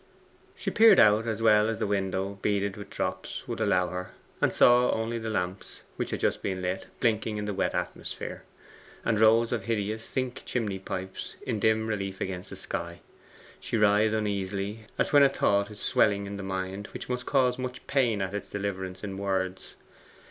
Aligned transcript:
She 0.55 0.71
peered 0.71 0.97
out 0.99 1.27
as 1.27 1.43
well 1.43 1.69
as 1.69 1.77
the 1.77 1.85
window, 1.85 2.39
beaded 2.41 2.75
with 2.75 2.89
drops, 2.89 3.47
would 3.47 3.59
allow 3.59 3.89
her, 3.89 4.13
and 4.41 4.51
saw 4.51 4.89
only 4.89 5.19
the 5.19 5.29
lamps, 5.29 5.83
which 5.95 6.09
had 6.09 6.19
just 6.19 6.41
been 6.41 6.59
lit, 6.59 6.87
blinking 6.99 7.37
in 7.37 7.45
the 7.45 7.53
wet 7.53 7.75
atmosphere, 7.75 8.41
and 9.05 9.19
rows 9.19 9.51
of 9.51 9.65
hideous 9.65 10.03
zinc 10.11 10.41
chimney 10.43 10.79
pipes 10.79 11.35
in 11.45 11.59
dim 11.59 11.85
relief 11.85 12.19
against 12.19 12.49
the 12.49 12.55
sky. 12.55 13.01
She 13.59 13.77
writhed 13.77 14.15
uneasily, 14.15 14.87
as 14.97 15.13
when 15.13 15.21
a 15.21 15.29
thought 15.29 15.69
is 15.69 15.79
swelling 15.79 16.25
in 16.25 16.35
the 16.37 16.41
mind 16.41 16.87
which 16.95 17.07
must 17.07 17.27
cause 17.27 17.59
much 17.59 17.85
pain 17.85 18.23
at 18.23 18.33
its 18.33 18.49
deliverance 18.49 19.03
in 19.03 19.19
words. 19.19 19.75